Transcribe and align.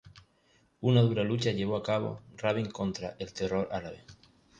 Una 0.79 1.03
dura 1.03 1.23
lucha 1.23 1.51
llevó 1.51 1.77
a 1.77 1.83
cabo 1.83 2.21
Rabin 2.37 2.71
contra 2.71 3.15
el 3.19 3.31
terror 3.33 3.69
árabe. 3.71 4.03